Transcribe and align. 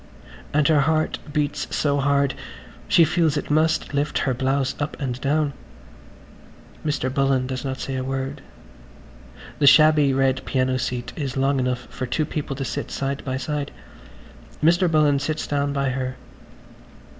And 0.55 0.67
her 0.67 0.79
heart 0.79 1.19
beats 1.31 1.67
so 1.69 1.99
hard 1.99 2.33
she 2.87 3.03
feels 3.05 3.37
it 3.37 3.51
must 3.51 3.93
lift 3.93 4.17
her 4.17 4.33
blouse 4.33 4.73
up 4.79 4.99
and 4.99 5.21
down. 5.21 5.53
Mr. 6.83 7.13
Bullen 7.13 7.45
does 7.45 7.63
not 7.63 7.79
say 7.79 7.97
a 7.97 8.03
word. 8.03 8.41
The 9.59 9.67
shabby 9.67 10.11
red 10.11 10.43
piano 10.43 10.79
seat 10.79 11.13
is 11.15 11.37
long 11.37 11.59
enough 11.59 11.85
for 11.91 12.07
two 12.07 12.25
people 12.25 12.55
to 12.55 12.65
sit 12.65 12.89
side 12.89 13.23
by 13.23 13.37
side. 13.37 13.69
Mr. 14.63 14.89
Bullen 14.89 15.19
sits 15.19 15.45
down 15.45 15.71
by 15.71 15.89
her. 15.91 16.17